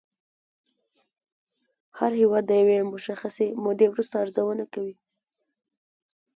هر 1.97 2.11
هېواد 2.21 2.43
د 2.47 2.51
یوې 2.61 2.77
مشخصې 2.93 3.47
مودې 3.63 3.87
وروسته 3.89 4.15
ارزونه 4.23 4.63
کوي 4.73 4.95